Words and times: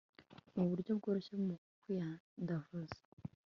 mu 0.55 0.63
buryo 0.69 0.91
bworoshye 0.97 1.35
mu 1.45 1.55
kwiyandavuza 1.81 2.99